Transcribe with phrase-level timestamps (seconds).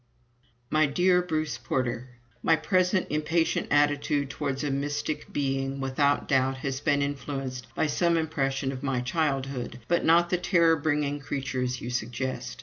[0.71, 2.09] MY DEAR BRUCE PORTER,
[2.41, 8.17] My present impatient attitude towards a mystic being without doubt has been influenced by some
[8.17, 12.59] impression of my childhood, but not the terror bringing creatures you suggest.